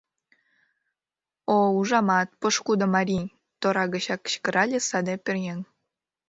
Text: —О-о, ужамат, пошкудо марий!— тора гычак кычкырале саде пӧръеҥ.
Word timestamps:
—О-о, 1.53 1.69
ужамат, 1.79 2.29
пошкудо 2.39 2.85
марий!— 2.95 3.33
тора 3.61 3.85
гычак 3.93 4.19
кычкырале 4.25 4.79
саде 4.89 5.15
пӧръеҥ. 5.23 5.59